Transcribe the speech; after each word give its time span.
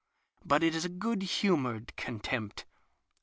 But 0.43 0.63
it 0.63 0.73
is 0.73 0.87
good 0.87 1.21
humoured 1.21 1.95
contempt. 1.95 2.65